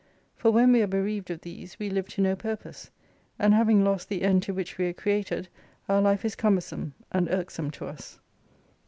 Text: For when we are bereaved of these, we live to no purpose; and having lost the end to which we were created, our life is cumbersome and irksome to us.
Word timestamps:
For 0.35 0.49
when 0.49 0.71
we 0.71 0.81
are 0.81 0.87
bereaved 0.87 1.29
of 1.29 1.41
these, 1.41 1.77
we 1.77 1.91
live 1.91 2.07
to 2.07 2.21
no 2.21 2.35
purpose; 2.35 2.89
and 3.37 3.53
having 3.53 3.83
lost 3.83 4.09
the 4.09 4.23
end 4.23 4.41
to 4.41 4.51
which 4.51 4.79
we 4.79 4.85
were 4.85 4.93
created, 4.93 5.47
our 5.87 6.01
life 6.01 6.25
is 6.25 6.33
cumbersome 6.35 6.95
and 7.11 7.29
irksome 7.29 7.69
to 7.69 7.85
us. 7.85 8.17